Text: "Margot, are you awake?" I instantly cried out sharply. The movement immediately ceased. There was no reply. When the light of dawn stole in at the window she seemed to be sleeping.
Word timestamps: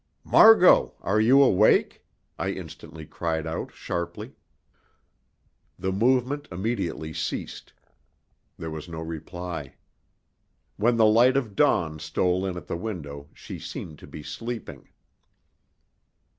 "Margot, 0.23 0.95
are 1.01 1.21
you 1.21 1.43
awake?" 1.43 2.03
I 2.39 2.49
instantly 2.53 3.05
cried 3.05 3.45
out 3.45 3.71
sharply. 3.71 4.33
The 5.77 5.91
movement 5.91 6.47
immediately 6.51 7.13
ceased. 7.13 7.71
There 8.57 8.71
was 8.71 8.89
no 8.89 8.99
reply. 9.01 9.75
When 10.75 10.97
the 10.97 11.05
light 11.05 11.37
of 11.37 11.55
dawn 11.55 11.99
stole 11.99 12.47
in 12.47 12.57
at 12.57 12.65
the 12.65 12.75
window 12.77 13.29
she 13.35 13.59
seemed 13.59 13.99
to 13.99 14.07
be 14.07 14.23
sleeping. 14.23 14.89